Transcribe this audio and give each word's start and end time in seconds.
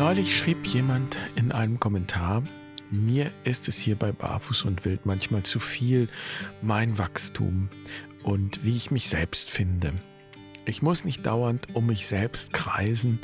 Neulich 0.00 0.34
schrieb 0.34 0.66
jemand 0.66 1.18
in 1.34 1.52
einem 1.52 1.78
Kommentar, 1.78 2.42
mir 2.90 3.30
ist 3.44 3.68
es 3.68 3.76
hier 3.76 3.96
bei 3.96 4.12
Barfuß 4.12 4.64
und 4.64 4.86
Wild 4.86 5.04
manchmal 5.04 5.42
zu 5.42 5.60
viel, 5.60 6.08
mein 6.62 6.96
Wachstum 6.96 7.68
und 8.22 8.64
wie 8.64 8.78
ich 8.78 8.90
mich 8.90 9.10
selbst 9.10 9.50
finde. 9.50 9.92
Ich 10.64 10.80
muss 10.80 11.04
nicht 11.04 11.26
dauernd 11.26 11.74
um 11.74 11.84
mich 11.84 12.06
selbst 12.06 12.54
kreisen, 12.54 13.18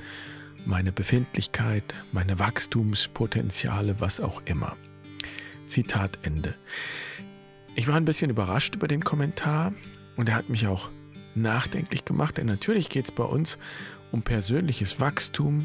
meine 0.66 0.92
Befindlichkeit, 0.92 1.94
meine 2.12 2.38
Wachstumspotenziale, 2.38 3.98
was 3.98 4.20
auch 4.20 4.42
immer. 4.44 4.76
Zitat 5.64 6.18
Ende. 6.24 6.56
Ich 7.74 7.88
war 7.88 7.96
ein 7.96 8.04
bisschen 8.04 8.30
überrascht 8.30 8.74
über 8.74 8.86
den 8.86 9.02
Kommentar 9.02 9.72
und 10.16 10.28
er 10.28 10.34
hat 10.34 10.50
mich 10.50 10.66
auch 10.66 10.90
nachdenklich 11.34 12.04
gemacht, 12.04 12.36
denn 12.36 12.46
natürlich 12.46 12.90
geht 12.90 13.06
es 13.06 13.12
bei 13.12 13.24
uns 13.24 13.56
um 14.12 14.20
persönliches 14.20 15.00
Wachstum, 15.00 15.64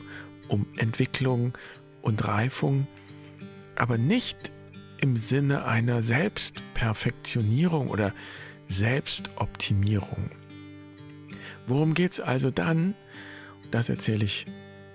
um 0.51 0.67
Entwicklung 0.77 1.53
und 2.01 2.27
Reifung, 2.27 2.87
aber 3.75 3.97
nicht 3.97 4.51
im 4.99 5.15
Sinne 5.15 5.65
einer 5.65 6.01
Selbstperfektionierung 6.01 7.87
oder 7.87 8.13
Selbstoptimierung. 8.67 10.29
Worum 11.67 11.93
geht 11.93 12.13
es 12.13 12.19
also 12.19 12.51
dann? 12.51 12.95
Das 13.71 13.89
erzähle 13.89 14.25
ich 14.25 14.45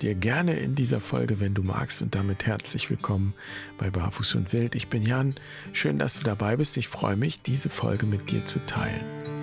dir 0.02 0.14
gerne 0.14 0.58
in 0.58 0.74
dieser 0.74 1.00
Folge, 1.00 1.40
wenn 1.40 1.54
du 1.54 1.62
magst. 1.62 2.02
Und 2.02 2.14
damit 2.14 2.44
herzlich 2.44 2.90
willkommen 2.90 3.32
bei 3.78 3.90
Barfuß 3.90 4.34
und 4.34 4.52
Wild. 4.52 4.74
Ich 4.74 4.88
bin 4.88 5.02
Jan. 5.02 5.34
Schön, 5.72 5.98
dass 5.98 6.18
du 6.18 6.24
dabei 6.24 6.56
bist. 6.56 6.76
Ich 6.76 6.88
freue 6.88 7.16
mich, 7.16 7.40
diese 7.40 7.70
Folge 7.70 8.04
mit 8.04 8.30
dir 8.30 8.44
zu 8.44 8.64
teilen. 8.66 9.35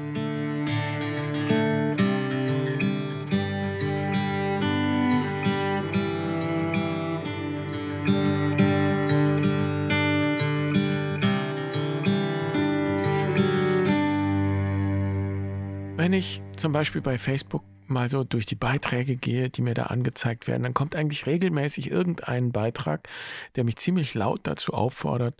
Wenn 15.95 16.11
ich 16.11 16.41
zum 16.55 16.71
Beispiel 16.71 17.01
bei 17.01 17.19
Facebook 17.19 17.63
mal 17.85 18.09
so 18.09 18.23
durch 18.23 18.47
die 18.47 18.55
Beiträge 18.55 19.15
gehe, 19.15 19.51
die 19.51 19.61
mir 19.61 19.75
da 19.75 19.83
angezeigt 19.83 20.47
werden, 20.47 20.63
dann 20.63 20.73
kommt 20.73 20.95
eigentlich 20.95 21.27
regelmäßig 21.27 21.91
irgendein 21.91 22.51
Beitrag, 22.51 23.07
der 23.55 23.63
mich 23.63 23.77
ziemlich 23.77 24.15
laut 24.15 24.41
dazu 24.43 24.73
auffordert, 24.73 25.39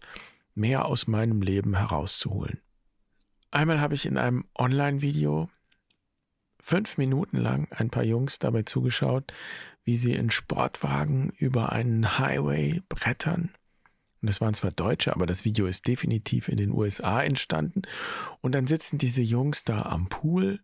mehr 0.53 0.85
aus 0.85 1.07
meinem 1.07 1.41
Leben 1.41 1.75
herauszuholen. 1.75 2.61
Einmal 3.49 3.81
habe 3.81 3.95
ich 3.95 4.05
in 4.05 4.17
einem 4.17 4.45
Online-Video 4.55 5.49
fünf 6.59 6.97
Minuten 6.97 7.37
lang 7.37 7.67
ein 7.71 7.89
paar 7.89 8.03
Jungs 8.03 8.37
dabei 8.37 8.61
zugeschaut, 8.61 9.33
wie 9.83 9.97
sie 9.97 10.13
in 10.13 10.29
Sportwagen 10.29 11.31
über 11.31 11.71
einen 11.71 12.19
Highway 12.19 12.81
brettern 12.89 13.49
und 14.23 14.27
das 14.27 14.39
waren 14.39 14.53
zwar 14.53 14.71
Deutsche, 14.71 15.13
aber 15.13 15.25
das 15.25 15.43
Video 15.43 15.67
ist 15.67 15.85
definitiv 15.85 16.47
in 16.47 16.55
den 16.55 16.71
USA 16.71 17.21
entstanden. 17.21 17.81
Und 18.39 18.53
dann 18.53 18.67
sitzen 18.67 18.97
diese 18.97 19.21
Jungs 19.21 19.65
da 19.65 19.81
am 19.81 20.07
Pool 20.07 20.61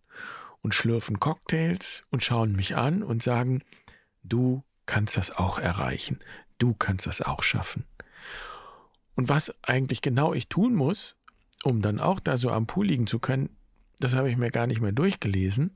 und 0.61 0.73
schlürfen 0.73 1.19
Cocktails 1.19 2.05
und 2.09 2.23
schauen 2.23 2.53
mich 2.53 2.77
an 2.77 3.03
und 3.03 3.21
sagen, 3.21 3.61
du 4.23 4.63
kannst 4.85 5.17
das 5.17 5.31
auch 5.31 5.59
erreichen, 5.59 6.19
du 6.57 6.73
kannst 6.73 7.05
das 7.05 7.21
auch 7.21 7.43
schaffen. 7.43 7.83
Und 9.16 9.27
was 9.27 9.53
eigentlich 9.61 10.01
genau 10.01 10.33
ich 10.33 10.47
tun 10.47 10.73
muss, 10.73 11.17
um 11.66 11.81
dann 11.81 11.99
auch 11.99 12.21
da 12.21 12.38
so 12.38 12.51
am 12.51 12.66
Pool 12.66 12.88
liegen 12.88 13.07
zu 13.07 13.19
können, 13.19 13.57
das 13.99 14.16
habe 14.16 14.31
ich 14.31 14.38
mir 14.38 14.51
gar 14.51 14.67
nicht 14.67 14.79
mehr 14.79 14.94
durchgelesen. 14.94 15.73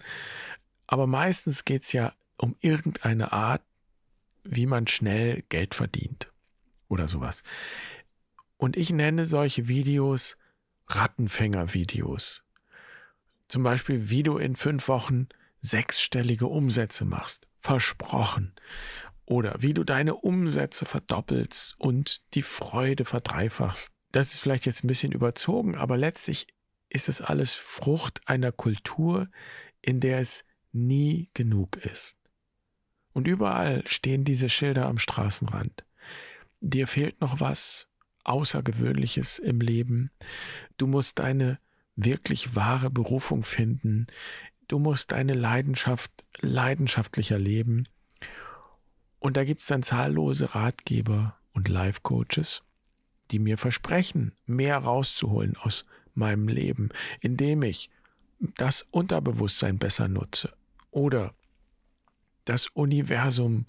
Aber 0.88 1.06
meistens 1.06 1.66
geht 1.66 1.84
es 1.84 1.92
ja 1.92 2.14
um 2.38 2.56
irgendeine 2.62 3.34
Art, 3.34 3.62
wie 4.46 4.68
man 4.68 4.88
schnell 4.88 5.44
Geld 5.50 5.76
verdient 5.76 6.33
oder 6.94 7.08
sowas. 7.08 7.44
Und 8.58 8.78
ich 8.78 8.92
nenne 8.92 9.26
solche 9.26 9.68
Videos 9.68 10.38
Rattenfänger-Videos. 10.88 12.44
Zum 13.48 13.64
Beispiel, 13.64 14.10
wie 14.10 14.24
du 14.24 14.38
in 14.38 14.56
fünf 14.56 14.88
Wochen 14.88 15.28
sechsstellige 15.60 16.48
Umsätze 16.48 17.04
machst. 17.04 17.48
Versprochen. 17.60 18.54
Oder 19.26 19.56
wie 19.60 19.74
du 19.74 19.84
deine 19.84 20.16
Umsätze 20.16 20.86
verdoppelst 20.86 21.76
und 21.80 22.22
die 22.36 22.42
Freude 22.42 23.06
verdreifachst. 23.06 23.92
Das 24.12 24.34
ist 24.34 24.40
vielleicht 24.40 24.66
jetzt 24.66 24.84
ein 24.84 24.88
bisschen 24.88 25.14
überzogen, 25.14 25.76
aber 25.76 25.98
letztlich 25.98 26.48
ist 26.90 27.10
es 27.10 27.22
alles 27.22 27.54
Frucht 27.54 28.22
einer 28.28 28.52
Kultur, 28.52 29.30
in 29.82 30.00
der 30.00 30.20
es 30.20 30.46
nie 30.72 31.30
genug 31.34 31.78
ist. 31.78 32.18
Und 33.14 33.28
überall 33.28 33.84
stehen 33.88 34.24
diese 34.26 34.50
Schilder 34.50 34.88
am 34.88 35.00
Straßenrand 35.00 35.84
dir 36.64 36.88
fehlt 36.88 37.22
noch 37.22 37.40
was 37.40 37.88
Außergewöhnliches 38.24 39.38
im 39.38 39.60
Leben. 39.60 40.10
Du 40.78 40.88
musst 40.88 41.20
deine 41.20 41.60
wirklich 41.96 42.56
wahre 42.56 42.90
Berufung 42.90 43.44
finden. 43.44 44.08
Du 44.68 44.80
musst 44.80 45.12
deine 45.12 45.34
Leidenschaft 45.34 46.12
leidenschaftlicher 46.40 47.38
leben. 47.38 47.88
Und 49.20 49.38
da 49.38 49.44
gibt 49.44 49.62
es 49.62 49.68
dann 49.68 49.84
zahllose 49.84 50.56
Ratgeber 50.56 51.38
und 51.54 51.68
Life-Coaches, 51.68 52.64
die 53.32 53.40
mir 53.40 53.58
versprechen, 53.58 54.34
mehr 54.46 54.78
rauszuholen 54.78 55.58
aus 55.58 55.86
meinem 56.14 56.48
Leben, 56.48 56.90
indem 57.20 57.62
ich 57.62 57.90
das 58.56 58.86
Unterbewusstsein 58.90 59.78
besser 59.78 60.08
nutze 60.08 60.54
oder 60.92 61.34
das 62.46 62.68
Universum 62.68 63.66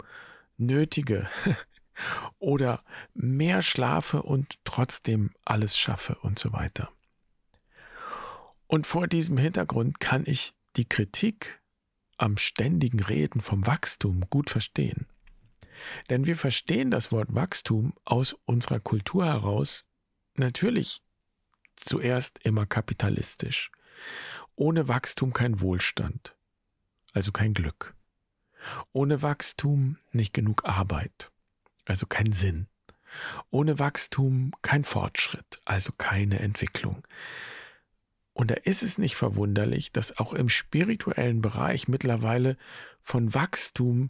nötige, 0.57 1.29
oder 2.39 2.83
mehr 3.13 3.61
schlafe 3.61 4.23
und 4.23 4.59
trotzdem 4.63 5.31
alles 5.45 5.77
schaffe 5.77 6.15
und 6.21 6.39
so 6.39 6.53
weiter. 6.53 6.91
Und 8.67 8.87
vor 8.87 9.07
diesem 9.07 9.37
Hintergrund 9.37 9.99
kann 9.99 10.23
ich 10.25 10.55
die 10.75 10.87
Kritik 10.87 11.61
am 12.17 12.37
ständigen 12.37 12.99
Reden 12.99 13.41
vom 13.41 13.67
Wachstum 13.67 14.25
gut 14.29 14.49
verstehen. 14.49 15.07
Denn 16.09 16.25
wir 16.25 16.37
verstehen 16.37 16.89
das 16.89 17.11
Wort 17.11 17.35
Wachstum 17.35 17.93
aus 18.05 18.33
unserer 18.45 18.79
Kultur 18.79 19.25
heraus 19.25 19.85
natürlich 20.35 21.01
zuerst 21.75 22.39
immer 22.43 22.65
kapitalistisch. 22.65 23.71
Ohne 24.55 24.87
Wachstum 24.87 25.33
kein 25.33 25.59
Wohlstand, 25.59 26.35
also 27.13 27.31
kein 27.31 27.53
Glück. 27.53 27.93
Ohne 28.93 29.21
Wachstum 29.21 29.97
nicht 30.11 30.33
genug 30.33 30.65
Arbeit 30.65 31.31
also 31.85 32.05
kein 32.05 32.31
Sinn. 32.31 32.67
Ohne 33.49 33.79
Wachstum 33.79 34.51
kein 34.61 34.83
Fortschritt, 34.83 35.59
also 35.63 35.93
keine 35.97 36.39
Entwicklung. 36.39 37.03
Und 38.33 38.51
da 38.51 38.55
ist 38.55 38.83
es 38.83 38.97
nicht 38.97 39.15
verwunderlich, 39.15 39.93
dass 39.93 40.17
auch 40.17 40.33
im 40.33 40.49
spirituellen 40.49 41.41
Bereich 41.41 41.87
mittlerweile 41.87 42.57
von 43.01 43.33
Wachstum 43.33 44.09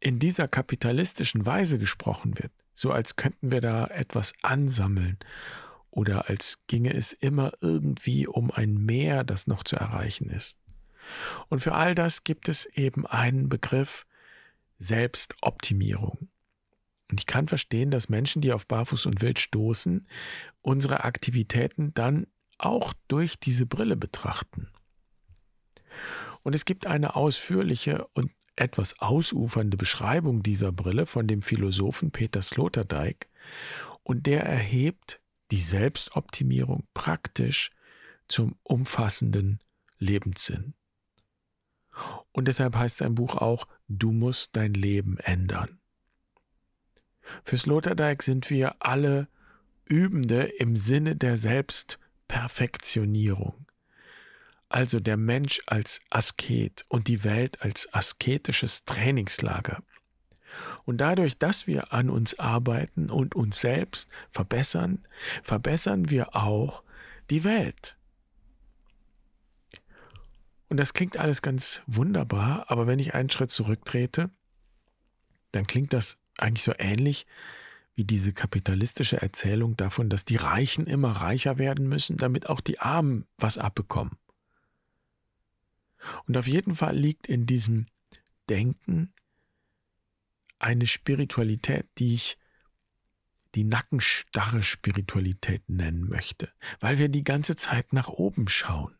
in 0.00 0.18
dieser 0.18 0.48
kapitalistischen 0.48 1.46
Weise 1.46 1.78
gesprochen 1.78 2.36
wird, 2.38 2.52
so 2.72 2.90
als 2.90 3.16
könnten 3.16 3.52
wir 3.52 3.60
da 3.60 3.86
etwas 3.86 4.32
ansammeln 4.42 5.18
oder 5.90 6.28
als 6.28 6.58
ginge 6.66 6.92
es 6.94 7.12
immer 7.12 7.52
irgendwie 7.60 8.26
um 8.26 8.50
ein 8.50 8.74
Meer, 8.74 9.24
das 9.24 9.46
noch 9.46 9.62
zu 9.62 9.76
erreichen 9.76 10.30
ist. 10.30 10.58
Und 11.48 11.60
für 11.60 11.74
all 11.74 11.94
das 11.94 12.24
gibt 12.24 12.48
es 12.48 12.66
eben 12.66 13.06
einen 13.06 13.48
Begriff 13.48 14.06
Selbstoptimierung. 14.78 16.28
Und 17.10 17.20
ich 17.20 17.26
kann 17.26 17.48
verstehen, 17.48 17.90
dass 17.90 18.08
Menschen, 18.08 18.42
die 18.42 18.52
auf 18.52 18.66
Barfuß 18.66 19.06
und 19.06 19.22
Wild 19.22 19.38
stoßen, 19.38 20.06
unsere 20.60 21.04
Aktivitäten 21.04 21.94
dann 21.94 22.26
auch 22.58 22.92
durch 23.08 23.38
diese 23.38 23.66
Brille 23.66 23.96
betrachten. 23.96 24.68
Und 26.42 26.54
es 26.54 26.64
gibt 26.64 26.86
eine 26.86 27.16
ausführliche 27.16 28.06
und 28.14 28.30
etwas 28.56 29.00
ausufernde 29.00 29.76
Beschreibung 29.76 30.42
dieser 30.42 30.72
Brille 30.72 31.06
von 31.06 31.26
dem 31.26 31.42
Philosophen 31.42 32.10
Peter 32.10 32.42
Sloterdijk 32.42 33.28
und 34.02 34.26
der 34.26 34.44
erhebt 34.44 35.20
die 35.50 35.60
Selbstoptimierung 35.60 36.86
praktisch 36.92 37.70
zum 38.26 38.56
umfassenden 38.62 39.60
Lebenssinn. 39.98 40.74
Und 42.32 42.48
deshalb 42.48 42.76
heißt 42.76 42.98
sein 42.98 43.14
Buch 43.14 43.36
auch, 43.36 43.66
du 43.88 44.12
musst 44.12 44.54
dein 44.56 44.74
Leben 44.74 45.18
ändern. 45.18 45.77
Für 47.44 47.58
Sloterdijk 47.58 48.22
sind 48.22 48.48
wir 48.50 48.76
alle 48.80 49.28
Übende 49.84 50.44
im 50.44 50.76
Sinne 50.76 51.16
der 51.16 51.36
Selbstperfektionierung. 51.36 53.66
Also 54.68 55.00
der 55.00 55.16
Mensch 55.16 55.60
als 55.66 55.98
Asket 56.10 56.84
und 56.88 57.08
die 57.08 57.24
Welt 57.24 57.62
als 57.62 57.92
asketisches 57.92 58.84
Trainingslager. 58.84 59.82
Und 60.84 60.98
dadurch, 60.98 61.38
dass 61.38 61.66
wir 61.66 61.92
an 61.92 62.10
uns 62.10 62.38
arbeiten 62.38 63.10
und 63.10 63.34
uns 63.34 63.60
selbst 63.60 64.08
verbessern, 64.30 65.04
verbessern 65.42 66.10
wir 66.10 66.36
auch 66.36 66.84
die 67.30 67.42
Welt. 67.44 67.96
Und 70.68 70.76
das 70.76 70.92
klingt 70.92 71.18
alles 71.18 71.40
ganz 71.40 71.80
wunderbar, 71.86 72.66
aber 72.68 72.86
wenn 72.86 72.98
ich 72.98 73.14
einen 73.14 73.30
Schritt 73.30 73.50
zurücktrete, 73.50 74.28
dann 75.52 75.66
klingt 75.66 75.94
das 75.94 76.18
eigentlich 76.40 76.64
so 76.64 76.74
ähnlich 76.78 77.26
wie 77.94 78.04
diese 78.04 78.32
kapitalistische 78.32 79.20
Erzählung 79.20 79.76
davon, 79.76 80.08
dass 80.08 80.24
die 80.24 80.36
Reichen 80.36 80.86
immer 80.86 81.12
reicher 81.12 81.58
werden 81.58 81.88
müssen, 81.88 82.16
damit 82.16 82.48
auch 82.48 82.60
die 82.60 82.78
Armen 82.78 83.26
was 83.38 83.58
abbekommen. 83.58 84.16
Und 86.26 86.36
auf 86.36 86.46
jeden 86.46 86.76
Fall 86.76 86.96
liegt 86.96 87.26
in 87.26 87.46
diesem 87.46 87.86
Denken 88.48 89.12
eine 90.58 90.86
Spiritualität, 90.86 91.86
die 91.98 92.14
ich 92.14 92.38
die 93.54 93.64
nackenstarre 93.64 94.62
Spiritualität 94.62 95.68
nennen 95.68 96.08
möchte, 96.08 96.52
weil 96.80 96.98
wir 96.98 97.08
die 97.08 97.24
ganze 97.24 97.56
Zeit 97.56 97.92
nach 97.92 98.08
oben 98.08 98.48
schauen. 98.48 98.94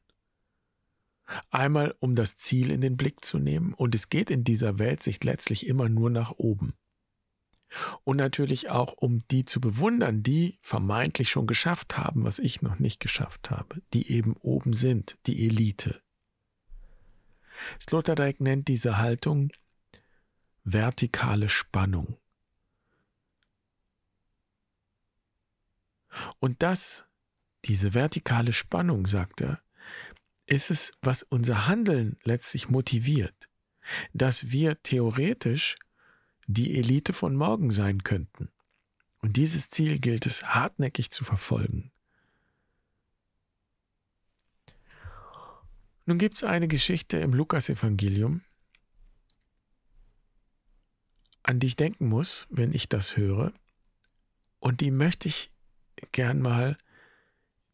Einmal 1.51 1.95
um 2.01 2.15
das 2.15 2.37
Ziel 2.37 2.71
in 2.71 2.81
den 2.81 2.97
Blick 2.97 3.25
zu 3.25 3.39
nehmen, 3.39 3.75
und 3.75 3.95
es 3.95 4.09
geht 4.09 4.31
in 4.31 4.45
dieser 4.45 4.79
Welt 4.79 5.03
sich 5.03 5.23
letztlich 5.23 5.67
immer 5.67 5.89
nur 5.89 6.11
nach 6.11 6.33
oben. 6.33 6.75
Und 8.05 8.17
natürlich 8.17 8.71
auch, 8.71 8.95
um 8.95 9.27
die 9.29 9.45
zu 9.45 9.61
bewundern, 9.61 10.23
die 10.23 10.59
vermeintlich 10.61 11.31
schon 11.31 11.47
geschafft 11.47 11.99
haben, 11.99 12.25
was 12.25 12.39
ich 12.39 12.63
noch 12.63 12.79
nicht 12.79 13.01
geschafft 13.01 13.51
habe, 13.51 13.83
die 13.93 14.11
eben 14.11 14.37
oben 14.41 14.73
sind, 14.73 15.19
die 15.27 15.47
Elite. 15.47 16.01
Sloterdijk 17.81 18.41
nennt 18.41 18.69
diese 18.69 18.99
Haltung 18.99 19.51
vertikale 20.65 21.49
Spannung. 21.49 22.17
Und 26.41 26.63
das, 26.63 27.07
diese 27.65 27.95
vertikale 27.95 28.53
Spannung, 28.53 29.07
sagt 29.07 29.41
er, 29.41 29.61
ist 30.47 30.71
es, 30.71 30.93
was 31.03 31.23
unser 31.23 31.67
Handeln 31.67 32.17
letztlich 32.25 32.69
motiviert, 32.69 33.49
dass 34.15 34.51
wir 34.51 34.83
theoretisch 34.83 35.77
die 36.49 36.79
Elite 36.79 37.13
von 37.13 37.37
morgen 37.37 37.71
sein 37.71 38.03
könnten. 38.03 38.49
Und 39.21 39.37
dieses 39.37 39.71
Ziel 39.71 39.99
gilt 39.99 40.27
es 40.27 40.43
hartnäckig 40.43 41.11
zu 41.11 41.25
verfolgen. 41.25 41.93
Nun 46.07 46.19
gibt 46.19 46.37
es 46.37 46.45
eine 46.45 46.67
Geschichte 46.67 47.19
im 47.19 47.35
Lukasevangelium, 47.35 48.41
an 51.43 51.61
die 51.61 51.67
ich 51.67 51.77
denken 51.77 52.09
muss, 52.09 52.47
wenn 52.49 52.73
ich 52.73 52.89
das 52.89 53.17
höre. 53.17 53.53
Und 54.59 54.81
die 54.81 54.91
möchte 54.91 55.29
ich 55.29 55.55
gern 56.13 56.41
mal 56.41 56.79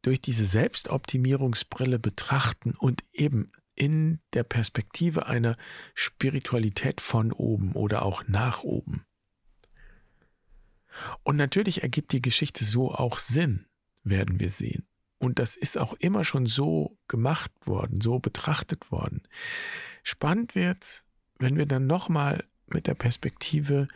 durch 0.02 0.20
diese 0.20 0.46
Selbstoptimierungsbrille 0.46 2.00
betrachten 2.00 2.72
und 2.72 3.04
eben 3.12 3.52
in 3.74 4.20
der 4.32 4.44
Perspektive 4.44 5.26
einer 5.26 5.56
Spiritualität 5.94 7.00
von 7.00 7.32
oben 7.32 7.72
oder 7.72 8.02
auch 8.02 8.24
nach 8.26 8.62
oben. 8.62 9.04
Und 11.22 11.36
natürlich 11.36 11.82
ergibt 11.82 12.12
die 12.12 12.22
Geschichte 12.22 12.64
so 12.64 12.92
auch 12.92 13.18
Sinn, 13.18 13.66
werden 14.04 14.38
wir 14.38 14.50
sehen. 14.50 14.86
Und 15.18 15.38
das 15.38 15.56
ist 15.56 15.78
auch 15.78 15.94
immer 15.94 16.24
schon 16.24 16.46
so 16.46 16.98
gemacht 17.08 17.50
worden, 17.64 18.00
so 18.00 18.18
betrachtet 18.18 18.90
worden. 18.90 19.22
Spannend 20.02 20.54
wird's, 20.54 21.04
wenn 21.38 21.56
wir 21.56 21.66
dann 21.66 21.86
nochmal 21.86 22.44
mit 22.66 22.86
der 22.86 22.94
Perspektive 22.94 23.88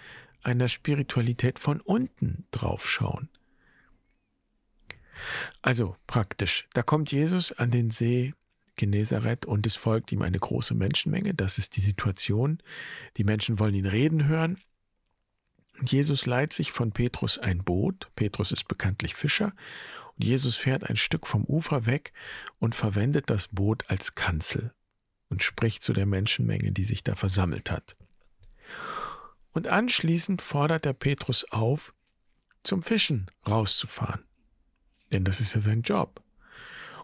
einer 0.42 0.68
Spiritualität 0.68 1.58
von 1.58 1.80
unten 1.80 2.46
draufschauen. 2.50 3.28
Also 5.62 5.96
praktisch, 6.06 6.68
da 6.74 6.82
kommt 6.82 7.10
Jesus 7.12 7.52
an 7.52 7.70
den 7.70 7.90
See 7.90 8.34
Genezareth 8.78 9.44
und 9.44 9.66
es 9.66 9.76
folgt 9.76 10.10
ihm 10.12 10.22
eine 10.22 10.38
große 10.38 10.74
Menschenmenge. 10.74 11.34
Das 11.34 11.58
ist 11.58 11.76
die 11.76 11.82
Situation. 11.82 12.62
Die 13.18 13.24
Menschen 13.24 13.58
wollen 13.58 13.74
ihn 13.74 13.86
reden 13.86 14.26
hören. 14.26 14.58
Jesus 15.84 16.24
leiht 16.26 16.52
sich 16.52 16.72
von 16.72 16.92
Petrus 16.92 17.38
ein 17.38 17.62
Boot. 17.62 18.10
Petrus 18.16 18.52
ist 18.52 18.66
bekanntlich 18.66 19.14
Fischer. 19.14 19.52
Und 20.16 20.24
Jesus 20.24 20.56
fährt 20.56 20.88
ein 20.88 20.96
Stück 20.96 21.26
vom 21.26 21.44
Ufer 21.44 21.86
weg 21.86 22.12
und 22.58 22.74
verwendet 22.74 23.30
das 23.30 23.48
Boot 23.48 23.84
als 23.88 24.14
Kanzel 24.14 24.72
und 25.28 25.42
spricht 25.42 25.82
zu 25.82 25.92
der 25.92 26.06
Menschenmenge, 26.06 26.72
die 26.72 26.84
sich 26.84 27.04
da 27.04 27.14
versammelt 27.14 27.70
hat. 27.70 27.96
Und 29.52 29.68
anschließend 29.68 30.42
fordert 30.42 30.86
er 30.86 30.94
Petrus 30.94 31.44
auf, 31.50 31.94
zum 32.64 32.82
Fischen 32.82 33.30
rauszufahren. 33.46 34.24
Denn 35.12 35.24
das 35.24 35.40
ist 35.40 35.54
ja 35.54 35.60
sein 35.60 35.82
Job. 35.82 36.22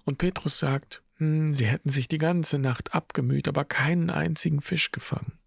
Und 0.04 0.18
Petrus 0.18 0.58
sagt, 0.58 1.02
sie 1.18 1.66
hätten 1.66 1.90
sich 1.90 2.08
die 2.08 2.18
ganze 2.18 2.58
Nacht 2.58 2.94
abgemüht, 2.94 3.48
aber 3.48 3.64
keinen 3.64 4.10
einzigen 4.10 4.60
Fisch 4.60 4.90
gefangen. 4.90 5.38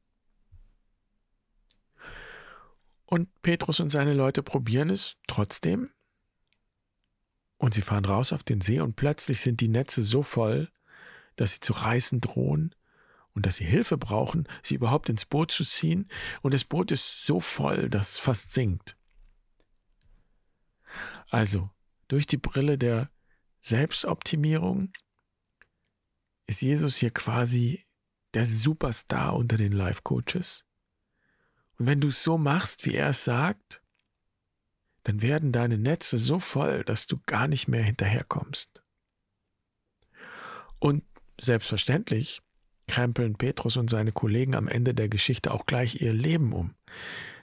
Und 3.06 3.30
Petrus 3.42 3.80
und 3.80 3.90
seine 3.90 4.14
Leute 4.14 4.44
probieren 4.44 4.90
es 4.90 5.16
trotzdem. 5.28 5.92
Und 7.58 7.74
sie 7.74 7.82
fahren 7.82 8.06
raus 8.06 8.34
auf 8.34 8.44
den 8.44 8.62
See 8.62 8.80
und 8.80 8.96
plötzlich 8.96 9.42
sind 9.42 9.62
die 9.62 9.70
Netze 9.70 10.04
so 10.04 10.24
voll, 10.24 10.70
dass 11.38 11.54
sie 11.54 11.60
zu 11.60 11.74
reißen 11.74 12.22
drohen 12.22 12.76
und 13.34 13.46
dass 13.46 13.56
sie 13.56 13.66
Hilfe 13.66 13.98
brauchen, 13.98 14.48
sie 14.62 14.76
überhaupt 14.76 15.10
ins 15.10 15.26
Boot 15.26 15.52
zu 15.52 15.64
ziehen. 15.64 16.10
Und 16.42 16.54
das 16.54 16.66
Boot 16.66 16.92
ist 16.92 17.26
so 17.26 17.40
voll, 17.40 17.90
dass 17.90 18.12
es 18.12 18.20
fast 18.20 18.52
sinkt. 18.52 18.98
Also, 21.30 21.70
durch 22.08 22.26
die 22.26 22.38
Brille 22.38 22.78
der 22.78 23.10
Selbstoptimierung 23.60 24.92
ist 26.48 26.62
Jesus 26.62 26.98
hier 26.98 27.12
quasi 27.12 27.86
der 28.34 28.46
Superstar 28.46 29.36
unter 29.36 29.58
den 29.58 29.74
Life 29.74 30.02
Coaches. 30.04 30.66
Und 31.78 31.86
wenn 31.86 32.02
du 32.02 32.08
es 32.08 32.24
so 32.24 32.38
machst, 32.38 32.86
wie 32.86 32.96
er 32.96 33.10
es 33.10 33.24
sagt, 33.24 33.82
dann 35.04 35.22
werden 35.22 35.52
deine 35.52 35.78
Netze 35.78 36.18
so 36.18 36.40
voll, 36.40 36.84
dass 36.84 37.08
du 37.08 37.20
gar 37.26 37.48
nicht 37.48 37.68
mehr 37.68 37.84
hinterherkommst. 37.84 38.82
Und 40.80 41.04
selbstverständlich 41.40 42.42
krempeln 42.88 43.36
Petrus 43.36 43.78
und 43.78 43.90
seine 43.90 44.12
Kollegen 44.12 44.56
am 44.56 44.68
Ende 44.68 44.94
der 44.94 45.10
Geschichte 45.10 45.52
auch 45.52 45.66
gleich 45.66 46.02
ihr 46.02 46.14
Leben 46.14 46.54
um. 46.54 46.74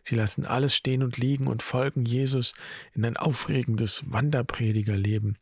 Sie 0.02 0.14
lassen 0.14 0.44
alles 0.44 0.74
stehen 0.74 1.02
und 1.02 1.16
liegen 1.16 1.46
und 1.46 1.62
folgen 1.62 2.04
Jesus 2.04 2.52
in 2.92 3.04
ein 3.04 3.16
aufregendes 3.16 4.02
Wanderpredigerleben 4.06 5.38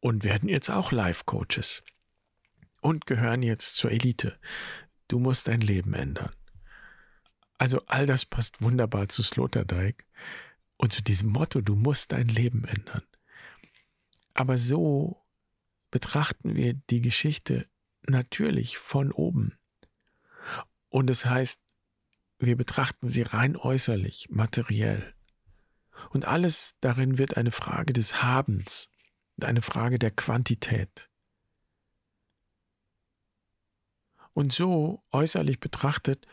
und 0.00 0.24
werden 0.24 0.48
jetzt 0.48 0.70
auch 0.70 0.92
Life-Coaches 0.92 1.82
und 2.84 3.06
gehören 3.06 3.42
jetzt 3.42 3.76
zur 3.76 3.90
Elite. 3.90 4.38
Du 5.08 5.18
musst 5.18 5.48
dein 5.48 5.62
Leben 5.62 5.94
ändern. 5.94 6.34
Also 7.56 7.80
all 7.86 8.04
das 8.04 8.26
passt 8.26 8.60
wunderbar 8.60 9.08
zu 9.08 9.22
Sloterdijk 9.22 10.04
und 10.76 10.92
zu 10.92 11.02
diesem 11.02 11.30
Motto, 11.30 11.62
du 11.62 11.76
musst 11.76 12.12
dein 12.12 12.28
Leben 12.28 12.64
ändern. 12.66 13.02
Aber 14.34 14.58
so 14.58 15.24
betrachten 15.90 16.56
wir 16.56 16.74
die 16.74 17.00
Geschichte 17.00 17.66
natürlich 18.06 18.76
von 18.76 19.12
oben. 19.12 19.58
Und 20.90 21.08
das 21.08 21.24
heißt, 21.24 21.62
wir 22.38 22.56
betrachten 22.56 23.08
sie 23.08 23.22
rein 23.22 23.56
äußerlich, 23.56 24.28
materiell. 24.28 25.14
Und 26.10 26.26
alles 26.26 26.76
darin 26.80 27.16
wird 27.16 27.38
eine 27.38 27.50
Frage 27.50 27.94
des 27.94 28.22
Habens 28.22 28.90
und 29.36 29.46
eine 29.46 29.62
Frage 29.62 29.98
der 29.98 30.10
Quantität. 30.10 31.08
Und 34.34 34.52
so 34.52 35.02
äußerlich 35.12 35.60
betrachtet, 35.60 36.26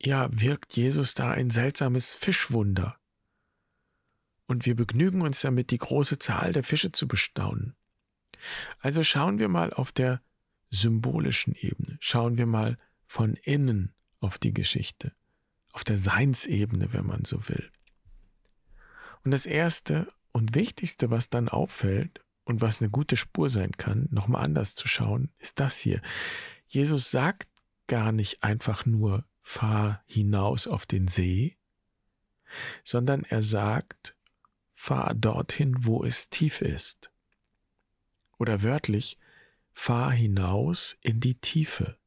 ja, 0.00 0.28
wirkt 0.30 0.76
Jesus 0.76 1.14
da 1.14 1.30
ein 1.30 1.50
seltsames 1.50 2.14
Fischwunder. 2.14 2.98
Und 4.46 4.66
wir 4.66 4.74
begnügen 4.74 5.22
uns 5.22 5.40
damit, 5.40 5.70
die 5.70 5.78
große 5.78 6.18
Zahl 6.18 6.52
der 6.52 6.64
Fische 6.64 6.92
zu 6.92 7.08
bestaunen. 7.08 7.76
Also 8.80 9.02
schauen 9.02 9.38
wir 9.38 9.48
mal 9.48 9.72
auf 9.72 9.92
der 9.92 10.20
symbolischen 10.70 11.54
Ebene, 11.54 11.96
schauen 12.00 12.38
wir 12.38 12.46
mal 12.46 12.78
von 13.06 13.34
innen 13.34 13.94
auf 14.20 14.38
die 14.38 14.52
Geschichte, 14.52 15.12
auf 15.72 15.84
der 15.84 15.96
Seinsebene, 15.96 16.92
wenn 16.92 17.06
man 17.06 17.24
so 17.24 17.48
will. 17.48 17.70
Und 19.24 19.30
das 19.30 19.46
Erste 19.46 20.12
und 20.32 20.54
Wichtigste, 20.54 21.10
was 21.10 21.28
dann 21.28 21.48
auffällt 21.48 22.24
und 22.48 22.62
was 22.62 22.80
eine 22.80 22.90
gute 22.90 23.16
Spur 23.16 23.50
sein 23.50 23.72
kann, 23.72 24.08
nochmal 24.10 24.42
anders 24.42 24.74
zu 24.74 24.88
schauen, 24.88 25.30
ist 25.38 25.60
das 25.60 25.78
hier. 25.78 26.00
Jesus 26.66 27.10
sagt 27.10 27.46
gar 27.88 28.10
nicht 28.10 28.42
einfach 28.42 28.86
nur, 28.86 29.26
fahr 29.42 30.02
hinaus 30.06 30.66
auf 30.66 30.86
den 30.86 31.08
See, 31.08 31.58
sondern 32.84 33.24
er 33.24 33.42
sagt, 33.42 34.16
fahr 34.72 35.14
dorthin, 35.14 35.84
wo 35.84 36.02
es 36.04 36.30
tief 36.30 36.62
ist. 36.62 37.10
Oder 38.38 38.62
wörtlich, 38.62 39.18
fahr 39.74 40.10
hinaus 40.10 40.96
in 41.02 41.20
die 41.20 41.34
Tiefe. 41.34 41.98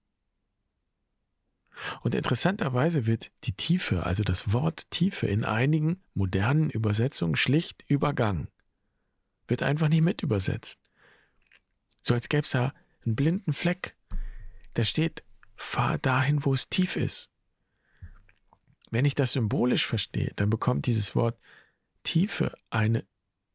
Und 2.01 2.15
interessanterweise 2.15 3.05
wird 3.05 3.31
die 3.43 3.53
Tiefe, 3.53 4.07
also 4.07 4.23
das 4.23 4.53
Wort 4.53 4.89
Tiefe, 4.89 5.27
in 5.27 5.45
einigen 5.45 6.01
modernen 6.15 6.71
Übersetzungen 6.71 7.35
schlicht 7.35 7.83
übergangen. 7.87 8.47
Wird 9.51 9.63
einfach 9.63 9.89
nicht 9.89 10.01
mit 10.01 10.23
übersetzt. 10.23 10.79
So 11.99 12.13
als 12.13 12.29
gäbe 12.29 12.43
es 12.43 12.51
da 12.51 12.73
einen 13.05 13.17
blinden 13.17 13.51
Fleck. 13.51 13.97
Da 14.75 14.85
steht, 14.85 15.25
fahr 15.57 15.97
dahin, 15.97 16.45
wo 16.45 16.53
es 16.53 16.69
tief 16.69 16.95
ist. 16.95 17.29
Wenn 18.91 19.03
ich 19.03 19.13
das 19.13 19.33
symbolisch 19.33 19.85
verstehe, 19.85 20.31
dann 20.37 20.49
bekommt 20.49 20.85
dieses 20.85 21.17
Wort 21.17 21.37
Tiefe 22.03 22.57
eine 22.69 23.03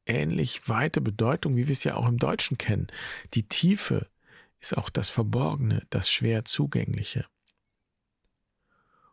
ähnlich 0.04 0.68
weite 0.68 1.00
Bedeutung, 1.00 1.56
wie 1.56 1.66
wir 1.66 1.72
es 1.72 1.84
ja 1.84 1.94
auch 1.94 2.06
im 2.06 2.18
Deutschen 2.18 2.58
kennen. 2.58 2.88
Die 3.32 3.48
Tiefe 3.48 4.10
ist 4.60 4.76
auch 4.76 4.90
das 4.90 5.08
Verborgene, 5.08 5.86
das 5.88 6.10
schwer 6.10 6.44
zugängliche. 6.44 7.26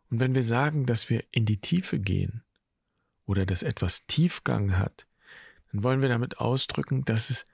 Und 0.09 0.19
wenn 0.19 0.35
wir 0.35 0.43
sagen, 0.43 0.85
dass 0.85 1.09
wir 1.09 1.23
in 1.31 1.45
die 1.45 1.61
Tiefe 1.61 1.97
gehen 1.97 2.43
oder 3.25 3.45
dass 3.45 3.63
etwas 3.63 4.05
Tiefgang 4.05 4.77
hat, 4.77 5.07
dann 5.73 5.83
wollen 5.83 6.01
wir 6.01 6.09
damit 6.09 6.39
ausdrücken, 6.39 7.03
dass 7.03 7.29
es 7.29 7.45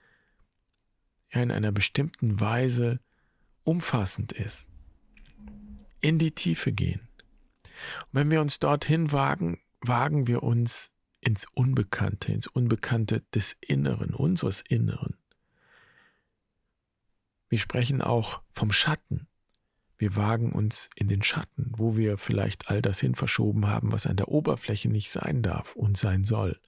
ja 1.31 1.41
in 1.41 1.51
einer 1.51 1.71
bestimmten 1.71 2.39
Weise 2.39 2.99
umfassend 3.63 4.33
ist. 4.33 4.67
In 6.01 6.19
die 6.19 6.31
Tiefe 6.31 6.71
gehen. 6.71 7.07
Und 8.01 8.13
wenn 8.13 8.31
wir 8.31 8.41
uns 8.41 8.59
dorthin 8.59 9.11
wagen, 9.11 9.59
wagen 9.81 10.27
wir 10.27 10.43
uns 10.43 10.93
ins 11.21 11.45
Unbekannte, 11.53 12.31
ins 12.31 12.47
Unbekannte 12.47 13.23
des 13.33 13.55
Inneren, 13.61 14.13
unseres 14.13 14.61
Inneren. 14.61 15.17
Wir 17.47 17.59
sprechen 17.59 18.01
auch 18.01 18.41
vom 18.51 18.71
Schatten. 18.71 19.27
Wir 19.97 20.15
wagen 20.15 20.51
uns 20.51 20.89
in 20.95 21.07
den 21.07 21.23
Schatten, 21.23 21.71
wo 21.75 21.97
wir 21.97 22.17
vielleicht 22.17 22.69
all 22.69 22.81
das 22.81 22.99
hin 22.99 23.15
verschoben 23.15 23.67
haben, 23.67 23.91
was 23.91 24.07
an 24.07 24.17
der 24.17 24.29
Oberfläche 24.29 24.89
nicht 24.89 25.11
sein 25.11 25.41
darf 25.41 25.75
und 25.75 25.97
sein 25.97 26.23
soll. 26.23 26.59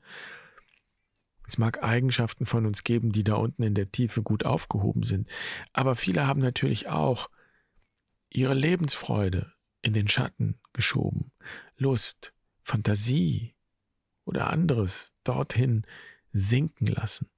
Es 1.52 1.58
mag 1.58 1.84
Eigenschaften 1.84 2.46
von 2.46 2.66
uns 2.66 2.86
geben, 2.86 3.12
die 3.12 3.26
da 3.26 3.36
unten 3.36 3.64
in 3.64 3.74
der 3.74 3.92
Tiefe 3.92 4.24
gut 4.24 4.46
aufgehoben 4.46 5.04
sind, 5.04 5.28
aber 5.74 5.98
viele 5.98 6.26
haben 6.26 6.40
natürlich 6.40 6.88
auch 6.88 7.30
ihre 8.30 8.54
Lebensfreude 8.54 9.52
in 9.82 9.92
den 9.92 10.08
Schatten 10.08 10.62
geschoben, 10.72 11.34
Lust, 11.76 12.34
Fantasie 12.62 13.54
oder 14.24 14.50
anderes 14.50 15.14
dorthin 15.26 15.86
sinken 16.32 16.88
lassen, 16.88 17.30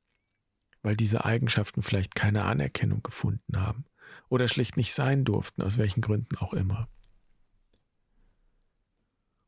weil 0.84 0.96
diese 0.96 1.26
Eigenschaften 1.26 1.82
vielleicht 1.82 2.14
keine 2.14 2.44
Anerkennung 2.44 3.02
gefunden 3.02 3.60
haben 3.60 3.86
oder 4.30 4.48
schlicht 4.48 4.78
nicht 4.78 4.94
sein 4.94 5.26
durften, 5.26 5.64
aus 5.64 5.80
welchen 5.80 6.02
Gründen 6.02 6.38
auch 6.38 6.54
immer. 6.54 6.88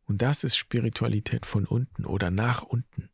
Und 0.06 0.24
das 0.24 0.44
ist 0.44 0.58
Spiritualität 0.58 1.46
von 1.46 1.68
unten 1.68 2.04
oder 2.04 2.32
nach 2.32 2.64
unten. 2.64 3.12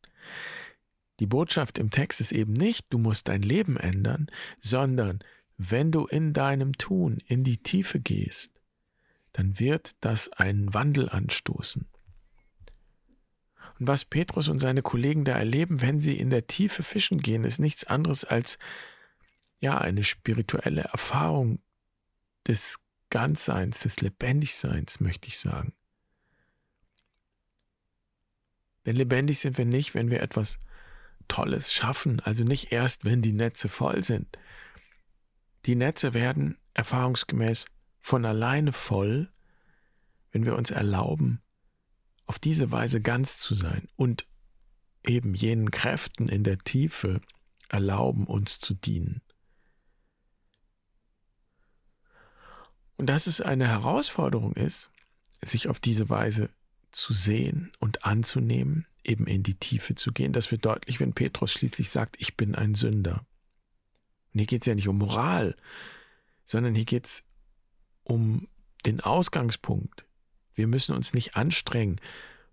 Die 1.21 1.27
Botschaft 1.27 1.77
im 1.77 1.91
Text 1.91 2.19
ist 2.19 2.31
eben 2.31 2.53
nicht, 2.53 2.87
du 2.89 2.97
musst 2.97 3.27
dein 3.27 3.43
Leben 3.43 3.77
ändern, 3.77 4.25
sondern 4.59 5.19
wenn 5.55 5.91
du 5.91 6.07
in 6.07 6.33
deinem 6.33 6.73
Tun 6.73 7.19
in 7.27 7.43
die 7.43 7.57
Tiefe 7.57 7.99
gehst, 7.99 8.59
dann 9.31 9.59
wird 9.59 9.91
das 10.01 10.29
einen 10.29 10.73
Wandel 10.73 11.09
anstoßen. 11.09 11.87
Und 13.79 13.87
was 13.87 14.03
Petrus 14.03 14.47
und 14.47 14.57
seine 14.57 14.81
Kollegen 14.81 15.23
da 15.23 15.33
erleben, 15.33 15.81
wenn 15.81 15.99
sie 15.99 16.17
in 16.17 16.31
der 16.31 16.47
Tiefe 16.47 16.81
fischen 16.81 17.19
gehen, 17.19 17.43
ist 17.43 17.59
nichts 17.59 17.83
anderes 17.83 18.25
als 18.25 18.57
ja 19.59 19.77
eine 19.77 20.03
spirituelle 20.03 20.85
Erfahrung 20.85 21.59
des 22.47 22.79
Ganzseins, 23.11 23.81
des 23.81 24.01
Lebendigseins, 24.01 24.99
möchte 24.99 25.27
ich 25.27 25.37
sagen. 25.37 25.73
Denn 28.87 28.95
lebendig 28.95 29.37
sind 29.37 29.59
wir 29.59 29.65
nicht, 29.65 29.93
wenn 29.93 30.09
wir 30.09 30.23
etwas 30.23 30.57
Tolles 31.31 31.73
schaffen, 31.73 32.19
also 32.19 32.43
nicht 32.43 32.73
erst, 32.73 33.05
wenn 33.05 33.21
die 33.21 33.31
Netze 33.31 33.69
voll 33.69 34.03
sind. 34.03 34.37
Die 35.65 35.75
Netze 35.75 36.13
werden 36.13 36.57
erfahrungsgemäß 36.73 37.67
von 38.01 38.25
alleine 38.25 38.73
voll, 38.73 39.31
wenn 40.33 40.43
wir 40.43 40.57
uns 40.57 40.71
erlauben, 40.71 41.41
auf 42.25 42.37
diese 42.37 42.69
Weise 42.71 42.99
ganz 42.99 43.39
zu 43.39 43.55
sein 43.55 43.87
und 43.95 44.25
eben 45.05 45.33
jenen 45.33 45.71
Kräften 45.71 46.27
in 46.27 46.43
der 46.43 46.57
Tiefe 46.57 47.21
erlauben, 47.69 48.27
uns 48.27 48.59
zu 48.59 48.73
dienen. 48.73 49.21
Und 52.97 53.05
dass 53.05 53.27
es 53.27 53.39
eine 53.39 53.69
Herausforderung 53.69 54.53
ist, 54.53 54.91
sich 55.41 55.69
auf 55.69 55.79
diese 55.79 56.09
Weise 56.09 56.49
zu 56.91 57.13
sehen 57.13 57.71
und 57.79 58.05
anzunehmen, 58.05 58.85
eben 59.03 59.27
in 59.27 59.43
die 59.43 59.55
Tiefe 59.55 59.95
zu 59.95 60.11
gehen. 60.11 60.33
Das 60.33 60.51
wird 60.51 60.65
deutlich, 60.65 60.99
wenn 60.99 61.13
Petrus 61.13 61.51
schließlich 61.53 61.89
sagt, 61.89 62.17
ich 62.19 62.37
bin 62.37 62.55
ein 62.55 62.75
Sünder. 62.75 63.25
Und 64.33 64.39
hier 64.39 64.47
geht 64.47 64.61
es 64.61 64.67
ja 64.67 64.75
nicht 64.75 64.87
um 64.87 64.97
Moral, 64.97 65.55
sondern 66.45 66.75
hier 66.75 66.85
geht 66.85 67.05
es 67.05 67.23
um 68.03 68.47
den 68.85 69.01
Ausgangspunkt. 69.01 70.05
Wir 70.53 70.67
müssen 70.67 70.95
uns 70.95 71.13
nicht 71.13 71.35
anstrengen, 71.35 71.99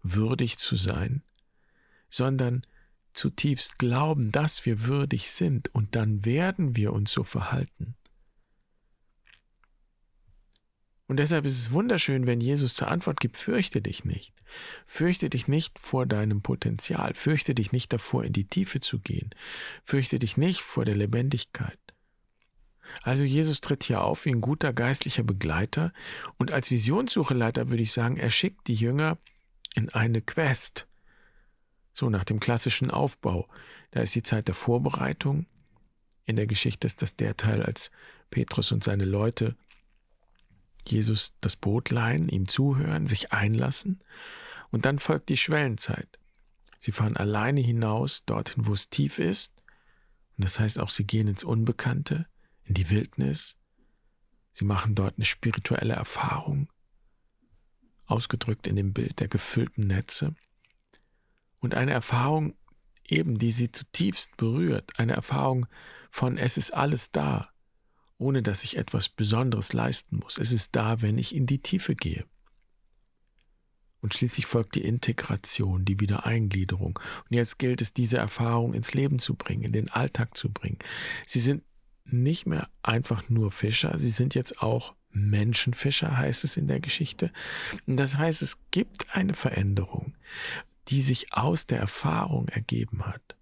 würdig 0.02 0.58
zu 0.58 0.76
sein, 0.76 1.22
sondern 2.10 2.62
zutiefst 3.12 3.78
glauben, 3.78 4.30
dass 4.30 4.64
wir 4.64 4.84
würdig 4.84 5.30
sind 5.30 5.74
und 5.74 5.96
dann 5.96 6.24
werden 6.24 6.76
wir 6.76 6.92
uns 6.92 7.12
so 7.12 7.24
verhalten. 7.24 7.96
Und 11.08 11.16
deshalb 11.16 11.46
ist 11.46 11.58
es 11.58 11.72
wunderschön, 11.72 12.26
wenn 12.26 12.40
Jesus 12.40 12.74
zur 12.74 12.88
Antwort 12.88 13.18
gibt, 13.18 13.38
fürchte 13.38 13.80
dich 13.80 14.04
nicht. 14.04 14.34
Fürchte 14.86 15.30
dich 15.30 15.48
nicht 15.48 15.78
vor 15.78 16.04
deinem 16.04 16.42
Potenzial. 16.42 17.14
Fürchte 17.14 17.54
dich 17.54 17.72
nicht 17.72 17.92
davor, 17.94 18.24
in 18.24 18.34
die 18.34 18.44
Tiefe 18.44 18.80
zu 18.80 18.98
gehen. 18.98 19.30
Fürchte 19.82 20.18
dich 20.18 20.36
nicht 20.36 20.60
vor 20.60 20.84
der 20.84 20.94
Lebendigkeit. 20.94 21.78
Also 23.02 23.24
Jesus 23.24 23.62
tritt 23.62 23.84
hier 23.84 24.02
auf 24.02 24.26
wie 24.26 24.30
ein 24.30 24.42
guter 24.42 24.72
geistlicher 24.72 25.22
Begleiter 25.22 25.92
und 26.36 26.52
als 26.52 26.70
Visionssucheleiter 26.70 27.70
würde 27.70 27.82
ich 27.82 27.92
sagen, 27.92 28.16
er 28.16 28.30
schickt 28.30 28.66
die 28.66 28.74
Jünger 28.74 29.18
in 29.74 29.90
eine 29.92 30.22
Quest. 30.22 30.86
So 31.92 32.10
nach 32.10 32.24
dem 32.24 32.38
klassischen 32.38 32.90
Aufbau. 32.90 33.48
Da 33.90 34.00
ist 34.00 34.14
die 34.14 34.22
Zeit 34.22 34.48
der 34.48 34.54
Vorbereitung. 34.54 35.46
In 36.24 36.36
der 36.36 36.46
Geschichte 36.46 36.86
ist 36.86 37.02
das 37.02 37.16
der 37.16 37.36
Teil, 37.36 37.62
als 37.62 37.90
Petrus 38.30 38.72
und 38.72 38.84
seine 38.84 39.04
Leute 39.04 39.56
Jesus 40.90 41.34
das 41.40 41.56
Boot 41.56 41.90
leihen, 41.90 42.28
ihm 42.28 42.48
zuhören, 42.48 43.06
sich 43.06 43.32
einlassen 43.32 44.00
und 44.70 44.84
dann 44.84 44.98
folgt 44.98 45.28
die 45.28 45.36
Schwellenzeit. 45.36 46.18
Sie 46.76 46.92
fahren 46.92 47.16
alleine 47.16 47.60
hinaus, 47.60 48.24
dorthin, 48.24 48.66
wo 48.66 48.72
es 48.72 48.88
tief 48.88 49.18
ist. 49.18 49.52
Und 50.36 50.44
das 50.44 50.60
heißt 50.60 50.78
auch, 50.78 50.90
sie 50.90 51.06
gehen 51.06 51.26
ins 51.26 51.42
Unbekannte, 51.42 52.26
in 52.64 52.74
die 52.74 52.90
Wildnis. 52.90 53.56
Sie 54.52 54.64
machen 54.64 54.94
dort 54.94 55.16
eine 55.16 55.24
spirituelle 55.24 55.94
Erfahrung, 55.94 56.68
ausgedrückt 58.06 58.66
in 58.66 58.76
dem 58.76 58.92
Bild 58.92 59.20
der 59.20 59.28
gefüllten 59.28 59.86
Netze. 59.86 60.34
Und 61.58 61.74
eine 61.74 61.92
Erfahrung 61.92 62.54
eben, 63.04 63.38
die 63.38 63.50
sie 63.50 63.72
zutiefst 63.72 64.36
berührt, 64.36 64.98
eine 64.98 65.14
Erfahrung 65.14 65.66
von 66.10 66.38
es 66.38 66.56
ist 66.56 66.72
alles 66.72 67.10
da, 67.10 67.50
ohne 68.18 68.42
dass 68.42 68.64
ich 68.64 68.76
etwas 68.76 69.08
Besonderes 69.08 69.72
leisten 69.72 70.16
muss. 70.16 70.38
Es 70.38 70.52
ist 70.52 70.76
da, 70.76 71.00
wenn 71.00 71.18
ich 71.18 71.34
in 71.34 71.46
die 71.46 71.60
Tiefe 71.60 71.94
gehe. 71.94 72.24
Und 74.00 74.14
schließlich 74.14 74.46
folgt 74.46 74.74
die 74.76 74.84
Integration, 74.84 75.84
die 75.84 75.98
Wiedereingliederung. 75.98 76.98
Und 76.98 77.36
jetzt 77.36 77.58
gilt 77.58 77.82
es, 77.82 77.92
diese 77.92 78.18
Erfahrung 78.18 78.74
ins 78.74 78.94
Leben 78.94 79.18
zu 79.18 79.34
bringen, 79.34 79.64
in 79.64 79.72
den 79.72 79.88
Alltag 79.88 80.36
zu 80.36 80.50
bringen. 80.50 80.78
Sie 81.26 81.40
sind 81.40 81.64
nicht 82.04 82.46
mehr 82.46 82.68
einfach 82.82 83.28
nur 83.28 83.50
Fischer, 83.50 83.98
sie 83.98 84.10
sind 84.10 84.34
jetzt 84.34 84.62
auch 84.62 84.94
Menschenfischer, 85.10 86.16
heißt 86.16 86.44
es 86.44 86.56
in 86.56 86.68
der 86.68 86.80
Geschichte. 86.80 87.32
Und 87.86 87.96
das 87.96 88.16
heißt, 88.16 88.42
es 88.42 88.60
gibt 88.70 89.14
eine 89.14 89.34
Veränderung, 89.34 90.14
die 90.88 91.02
sich 91.02 91.32
aus 91.32 91.66
der 91.66 91.80
Erfahrung 91.80 92.48
ergeben 92.48 93.06
hat. 93.06 93.36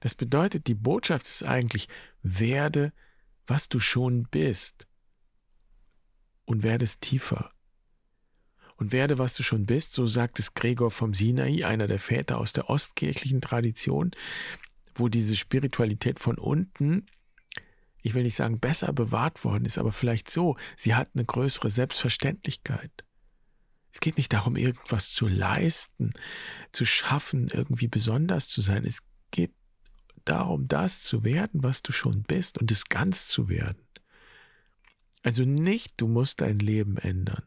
Das 0.00 0.14
bedeutet, 0.14 0.66
die 0.66 0.74
Botschaft 0.74 1.26
ist 1.26 1.44
eigentlich, 1.44 1.88
werde, 2.22 2.92
was 3.46 3.68
du 3.68 3.80
schon 3.80 4.24
bist. 4.24 4.86
Und 6.44 6.62
werde 6.62 6.84
es 6.84 6.98
tiefer. 6.98 7.52
Und 8.76 8.92
werde, 8.92 9.18
was 9.18 9.34
du 9.34 9.42
schon 9.42 9.66
bist, 9.66 9.94
so 9.94 10.06
sagt 10.06 10.38
es 10.38 10.54
Gregor 10.54 10.90
vom 10.90 11.14
Sinai, 11.14 11.64
einer 11.64 11.86
der 11.86 11.98
Väter 11.98 12.38
aus 12.38 12.52
der 12.52 12.68
ostkirchlichen 12.68 13.40
Tradition, 13.40 14.10
wo 14.94 15.08
diese 15.08 15.36
Spiritualität 15.36 16.18
von 16.18 16.36
unten, 16.36 17.06
ich 18.02 18.14
will 18.14 18.24
nicht 18.24 18.34
sagen 18.34 18.58
besser 18.58 18.92
bewahrt 18.92 19.44
worden 19.44 19.64
ist, 19.64 19.78
aber 19.78 19.92
vielleicht 19.92 20.30
so, 20.30 20.56
sie 20.76 20.94
hat 20.94 21.10
eine 21.14 21.24
größere 21.24 21.70
Selbstverständlichkeit. 21.70 22.90
Es 23.92 24.00
geht 24.00 24.16
nicht 24.16 24.32
darum, 24.32 24.56
irgendwas 24.56 25.10
zu 25.10 25.28
leisten, 25.28 26.12
zu 26.72 26.84
schaffen, 26.84 27.48
irgendwie 27.48 27.88
besonders 27.88 28.48
zu 28.48 28.60
sein. 28.62 28.84
Es 28.84 29.00
geht 29.30 29.52
darum, 30.24 30.68
das 30.68 31.02
zu 31.02 31.24
werden, 31.24 31.62
was 31.62 31.82
du 31.82 31.92
schon 31.92 32.22
bist 32.22 32.58
und 32.58 32.70
es 32.70 32.86
ganz 32.86 33.28
zu 33.28 33.48
werden. 33.48 33.82
Also 35.22 35.44
nicht, 35.44 35.94
du 35.98 36.08
musst 36.08 36.40
dein 36.40 36.58
Leben 36.58 36.96
ändern, 36.96 37.44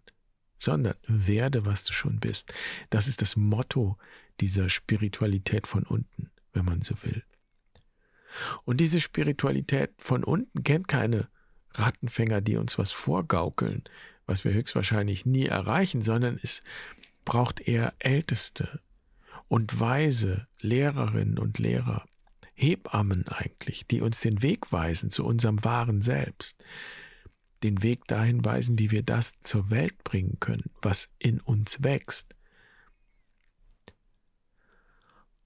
sondern 0.57 0.95
werde, 1.07 1.65
was 1.65 1.83
du 1.83 1.93
schon 1.93 2.19
bist. 2.19 2.53
Das 2.89 3.07
ist 3.07 3.21
das 3.21 3.35
Motto 3.35 3.97
dieser 4.39 4.69
Spiritualität 4.69 5.67
von 5.67 5.83
unten, 5.83 6.31
wenn 6.53 6.65
man 6.65 6.81
so 6.81 6.95
will. 7.03 7.23
Und 8.63 8.77
diese 8.77 8.99
Spiritualität 8.99 9.91
von 9.97 10.23
unten 10.23 10.63
kennt 10.63 10.87
keine 10.87 11.29
Rattenfänger, 11.73 12.41
die 12.41 12.57
uns 12.57 12.77
was 12.77 12.91
vorgaukeln, 12.91 13.83
was 14.25 14.43
wir 14.43 14.53
höchstwahrscheinlich 14.53 15.25
nie 15.25 15.45
erreichen, 15.45 16.01
sondern 16.01 16.39
es 16.41 16.63
braucht 17.25 17.61
eher 17.61 17.93
Älteste 17.99 18.79
und 19.47 19.79
weise 19.79 20.47
Lehrerinnen 20.59 21.37
und 21.37 21.59
Lehrer, 21.59 22.05
Hebammen 22.55 23.27
eigentlich, 23.27 23.85
die 23.85 24.01
uns 24.01 24.21
den 24.21 24.41
Weg 24.41 24.71
weisen 24.71 25.09
zu 25.09 25.25
unserem 25.25 25.63
wahren 25.63 26.01
Selbst, 26.01 26.63
den 27.63 27.83
Weg 27.83 28.05
dahin 28.05 28.43
weisen, 28.43 28.79
wie 28.79 28.91
wir 28.91 29.03
das 29.03 29.39
zur 29.41 29.69
Welt 29.69 30.03
bringen 30.03 30.39
können, 30.39 30.71
was 30.81 31.09
in 31.19 31.41
uns 31.41 31.83
wächst. 31.83 32.35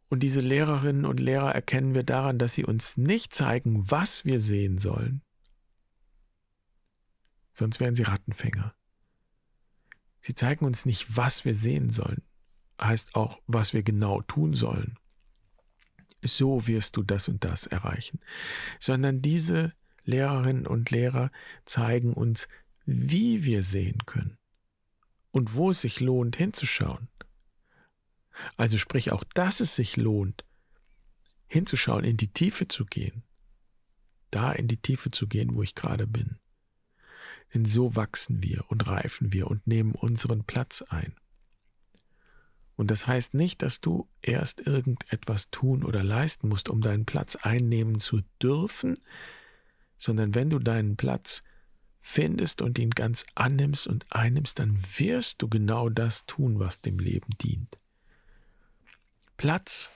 Und 0.10 0.22
diese 0.22 0.42
Lehrerinnen 0.42 1.06
und 1.06 1.20
Lehrer 1.20 1.54
erkennen 1.54 1.94
wir 1.94 2.04
daran, 2.04 2.40
dass 2.40 2.54
sie 2.56 2.66
uns 2.66 2.98
nicht 2.98 3.34
zeigen, 3.34 3.90
was 3.92 4.26
wir 4.26 4.40
sehen 4.40 4.80
sollen, 4.80 5.22
sonst 7.54 7.80
wären 7.80 7.96
sie 7.96 8.04
Rattenfänger. 8.04 8.74
Sie 10.22 10.34
zeigen 10.34 10.66
uns 10.66 10.86
nicht, 10.86 11.16
was 11.16 11.46
wir 11.46 11.54
sehen 11.54 11.92
sollen, 11.92 12.24
heißt 12.82 13.16
auch, 13.16 13.42
was 13.48 13.74
wir 13.74 13.84
genau 13.84 14.22
tun 14.22 14.54
sollen. 14.56 14.98
So 16.22 16.68
wirst 16.68 16.98
du 16.98 17.04
das 17.04 17.28
und 17.28 17.44
das 17.44 17.66
erreichen, 17.66 18.20
sondern 18.80 19.22
diese 19.22 19.74
Lehrerinnen 20.04 20.68
und 20.68 20.92
Lehrer 20.92 21.32
zeigen 21.66 22.14
uns, 22.14 22.48
wie 22.86 23.44
wir 23.44 23.64
sehen 23.64 24.06
können 24.06 24.38
und 25.32 25.54
wo 25.54 25.70
es 25.72 25.82
sich 25.82 26.00
lohnt 26.00 26.36
hinzuschauen. 26.36 27.08
Also 28.58 28.78
sprich 28.78 29.12
auch, 29.12 29.24
dass 29.34 29.60
es 29.60 29.76
sich 29.76 29.98
lohnt, 29.98 30.46
hinzuschauen, 31.48 32.04
in 32.04 32.18
die 32.18 32.32
Tiefe 32.32 32.68
zu 32.68 32.86
gehen, 32.86 33.24
da 34.32 34.52
in 34.52 34.68
die 34.68 34.78
Tiefe 34.78 35.12
zu 35.12 35.28
gehen, 35.28 35.56
wo 35.56 35.64
ich 35.64 35.76
gerade 35.76 36.08
bin. 36.08 36.38
Denn 37.54 37.66
so 37.66 37.96
wachsen 37.96 38.44
wir 38.44 38.66
und 38.70 38.88
reifen 38.88 39.34
wir 39.34 39.48
und 39.48 39.66
nehmen 39.66 39.94
unseren 39.94 40.44
Platz 40.44 40.84
ein. 40.84 41.16
Und 42.80 42.90
das 42.92 43.08
heißt 43.08 43.34
nicht, 43.34 43.62
dass 43.62 43.82
du 43.82 44.08
erst 44.22 44.66
irgendetwas 44.66 45.50
tun 45.50 45.84
oder 45.84 46.02
leisten 46.02 46.48
musst, 46.48 46.70
um 46.70 46.80
deinen 46.80 47.04
Platz 47.04 47.36
einnehmen 47.36 48.00
zu 48.00 48.22
dürfen, 48.42 48.94
sondern 49.98 50.34
wenn 50.34 50.50
du 50.50 50.60
deinen 50.60 50.96
Platz 50.96 51.44
findest 52.00 52.62
und 52.62 52.80
ihn 52.80 52.92
ganz 52.92 53.26
annimmst 53.36 53.86
und 53.86 54.06
einnimmst, 54.16 54.60
dann 54.60 54.82
wirst 54.98 55.42
du 55.42 55.50
genau 55.50 55.90
das 55.90 56.26
tun, 56.26 56.60
was 56.60 56.80
dem 56.80 57.00
Leben 57.00 57.38
dient. 57.42 57.78
Platz 59.36 59.92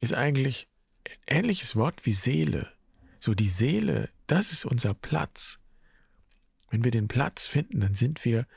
ist 0.00 0.12
eigentlich 0.12 0.66
ein 1.06 1.38
ähnliches 1.38 1.76
Wort 1.76 2.04
wie 2.04 2.14
Seele. 2.14 2.72
So 3.20 3.32
die 3.32 3.48
Seele, 3.48 4.08
das 4.26 4.50
ist 4.50 4.64
unser 4.64 4.92
Platz. 4.92 5.60
Wenn 6.68 6.82
wir 6.82 6.90
den 6.90 7.06
Platz 7.06 7.46
finden, 7.46 7.78
dann 7.78 7.94
sind 7.94 8.24
wir 8.24 8.48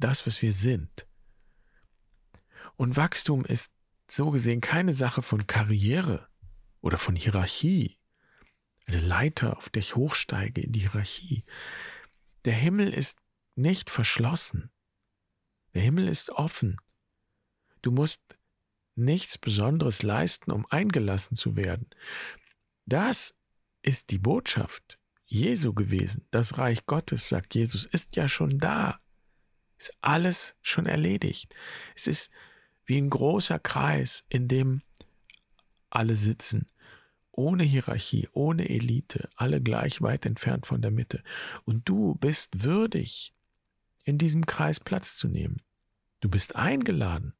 das, 0.00 0.26
was 0.26 0.42
wir 0.42 0.52
sind. 0.52 1.06
Und 2.76 2.96
Wachstum 2.96 3.44
ist 3.44 3.72
so 4.08 4.30
gesehen 4.30 4.60
keine 4.60 4.92
Sache 4.92 5.22
von 5.22 5.46
Karriere 5.46 6.28
oder 6.80 6.98
von 6.98 7.16
Hierarchie. 7.16 7.98
Eine 8.86 9.00
Leiter, 9.00 9.56
auf 9.56 9.68
der 9.68 9.80
ich 9.80 9.96
hochsteige 9.96 10.60
in 10.60 10.72
die 10.72 10.80
Hierarchie. 10.80 11.44
Der 12.44 12.54
Himmel 12.54 12.92
ist 12.92 13.18
nicht 13.56 13.90
verschlossen. 13.90 14.70
Der 15.74 15.82
Himmel 15.82 16.08
ist 16.08 16.30
offen. 16.30 16.76
Du 17.82 17.90
musst 17.90 18.22
nichts 18.94 19.38
Besonderes 19.38 20.02
leisten, 20.02 20.52
um 20.52 20.66
eingelassen 20.66 21.36
zu 21.36 21.56
werden. 21.56 21.90
Das 22.84 23.36
ist 23.82 24.10
die 24.10 24.18
Botschaft 24.18 24.98
Jesu 25.24 25.74
gewesen. 25.74 26.26
Das 26.30 26.56
Reich 26.56 26.86
Gottes, 26.86 27.28
sagt 27.28 27.54
Jesus, 27.54 27.84
ist 27.86 28.16
ja 28.16 28.28
schon 28.28 28.58
da. 28.58 29.00
Ist 29.78 29.92
alles 30.00 30.54
schon 30.62 30.86
erledigt. 30.86 31.54
Es 31.94 32.06
ist 32.06 32.30
wie 32.86 32.98
ein 32.98 33.10
großer 33.10 33.58
Kreis, 33.58 34.24
in 34.28 34.48
dem 34.48 34.82
alle 35.90 36.16
sitzen, 36.16 36.66
ohne 37.32 37.64
Hierarchie, 37.64 38.28
ohne 38.32 38.68
Elite, 38.68 39.28
alle 39.36 39.60
gleich 39.60 40.00
weit 40.00 40.24
entfernt 40.24 40.66
von 40.66 40.80
der 40.80 40.90
Mitte. 40.90 41.22
Und 41.64 41.88
du 41.88 42.14
bist 42.14 42.64
würdig, 42.64 43.34
in 44.04 44.18
diesem 44.18 44.46
Kreis 44.46 44.80
Platz 44.80 45.16
zu 45.16 45.28
nehmen. 45.28 45.60
Du 46.20 46.28
bist 46.28 46.56
eingeladen. 46.56 47.34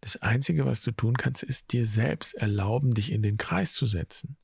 Das 0.00 0.16
Einzige, 0.16 0.66
was 0.66 0.82
du 0.82 0.92
tun 0.92 1.16
kannst, 1.16 1.42
ist 1.42 1.72
dir 1.72 1.86
selbst 1.86 2.34
erlauben, 2.34 2.92
dich 2.92 3.10
in 3.10 3.22
den 3.22 3.38
Kreis 3.38 3.72
zu 3.72 3.86
setzen. 3.86 4.36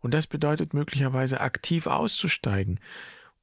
Und 0.00 0.12
das 0.12 0.26
bedeutet 0.26 0.74
möglicherweise 0.74 1.40
aktiv 1.40 1.86
auszusteigen 1.86 2.80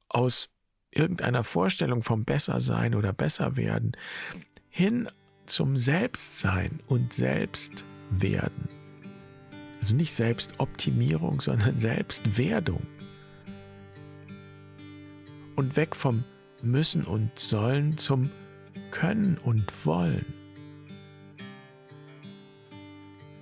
aus 0.08 0.50
irgendeiner 0.90 1.44
Vorstellung 1.44 2.02
vom 2.02 2.24
Bessersein 2.24 2.94
oder 2.94 3.12
Besserwerden 3.12 3.96
hin 4.68 5.08
zum 5.50 5.76
Selbstsein 5.76 6.80
und 6.86 7.12
Selbstwerden. 7.12 8.68
Also 9.76 9.94
nicht 9.94 10.12
Selbstoptimierung, 10.12 11.40
sondern 11.40 11.78
Selbstwerdung. 11.78 12.86
Und 15.56 15.76
weg 15.76 15.96
vom 15.96 16.24
Müssen 16.62 17.04
und 17.04 17.38
Sollen 17.38 17.96
zum 17.98 18.30
Können 18.90 19.38
und 19.38 19.72
Wollen. 19.84 20.26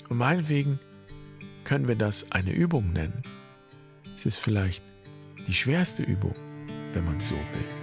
Und 0.09 0.19
meinetwegen 0.19 0.79
können 1.65 1.87
wir 1.87 1.97
das 1.97 2.31
eine 2.33 2.53
Übung 2.53 2.93
nennen. 2.93 3.23
Es 4.17 4.25
ist 4.27 4.39
vielleicht 4.39 4.83
die 5.47 5.55
schwerste 5.55 6.03
Übung, 6.03 6.35
wenn 6.93 7.05
man 7.05 7.21
so 7.21 7.35
will. 7.35 7.78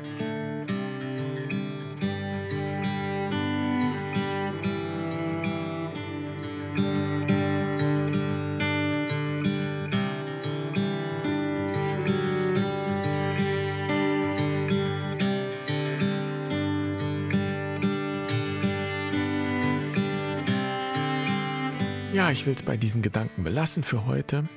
Ich 22.46 22.48
will 22.48 22.56
es 22.56 22.62
bei 22.62 22.78
diesen 22.78 23.02
Gedanken 23.02 23.44
belassen 23.44 23.82
für 23.82 24.06
heute 24.06 24.48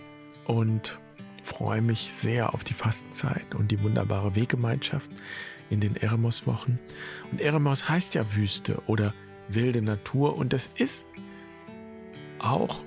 und 0.44 0.98
freue 1.42 1.80
mich 1.80 2.12
sehr 2.12 2.52
auf 2.52 2.62
die 2.62 2.74
Fastenzeit 2.74 3.54
und 3.54 3.70
die 3.70 3.82
wunderbare 3.82 4.36
Weggemeinschaft 4.36 5.10
in 5.70 5.80
den 5.80 5.96
Eremos-Wochen. 5.96 6.78
Und 7.32 7.40
Eremos 7.40 7.88
heißt 7.88 8.14
ja 8.14 8.34
Wüste 8.34 8.82
oder 8.88 9.14
wilde 9.48 9.80
Natur 9.80 10.36
und 10.36 10.52
das 10.52 10.68
ist 10.74 11.06
auch 12.40 12.84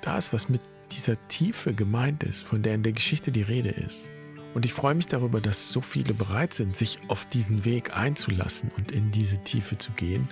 das, 0.00 0.32
was 0.32 0.48
mit 0.48 0.62
dieser 0.92 1.18
Tiefe 1.28 1.74
gemeint 1.74 2.22
ist, 2.22 2.46
von 2.46 2.62
der 2.62 2.74
in 2.74 2.82
der 2.82 2.92
Geschichte 2.92 3.30
die 3.30 3.42
Rede 3.42 3.68
ist. 3.68 4.08
Und 4.54 4.64
ich 4.64 4.72
freue 4.72 4.94
mich 4.94 5.08
darüber, 5.08 5.42
dass 5.42 5.70
so 5.70 5.82
viele 5.82 6.14
bereit 6.14 6.54
sind, 6.54 6.74
sich 6.74 7.00
auf 7.08 7.26
diesen 7.26 7.66
Weg 7.66 7.94
einzulassen 7.94 8.70
und 8.78 8.92
in 8.92 9.10
diese 9.10 9.44
Tiefe 9.44 9.76
zu 9.76 9.90
gehen. 9.90 10.26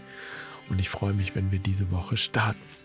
Und 0.71 0.81
ich 0.81 0.89
freue 0.89 1.13
mich, 1.13 1.35
wenn 1.35 1.53
wir 1.53 1.59
diese 1.59 1.91
Woche 1.91 2.17
starten. 2.17 2.76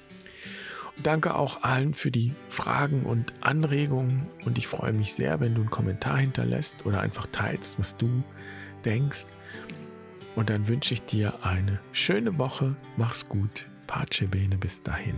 Danke 1.01 1.35
auch 1.35 1.63
allen 1.63 1.93
für 1.93 2.11
die 2.11 2.33
Fragen 2.49 3.03
und 3.05 3.33
Anregungen 3.41 4.27
und 4.45 4.57
ich 4.57 4.67
freue 4.67 4.93
mich 4.93 5.13
sehr, 5.13 5.39
wenn 5.39 5.55
du 5.55 5.61
einen 5.61 5.69
Kommentar 5.69 6.17
hinterlässt 6.17 6.85
oder 6.85 7.01
einfach 7.01 7.27
teilst, 7.31 7.79
was 7.79 7.97
du 7.97 8.23
denkst. 8.85 9.25
Und 10.35 10.49
dann 10.49 10.67
wünsche 10.67 10.93
ich 10.93 11.03
dir 11.03 11.43
eine 11.43 11.79
schöne 11.91 12.37
Woche. 12.37 12.75
Mach's 12.97 13.27
gut. 13.27 13.67
Pace 13.87 14.25
bene 14.29 14.57
bis 14.57 14.81
dahin. 14.81 15.15